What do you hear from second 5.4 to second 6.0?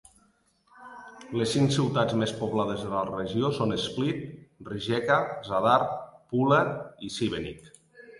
Zadar,